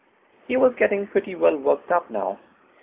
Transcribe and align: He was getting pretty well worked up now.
He 0.47 0.57
was 0.57 0.73
getting 0.79 1.05
pretty 1.05 1.35
well 1.35 1.55
worked 1.57 1.91
up 1.91 2.09
now. 2.09 2.39